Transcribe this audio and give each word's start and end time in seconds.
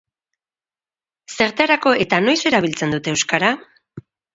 Zertarako 1.37 1.95
eta 2.07 2.23
noiz 2.27 2.39
erabiltzen 2.55 2.99
dute 3.01 3.19
euskara? 3.19 3.59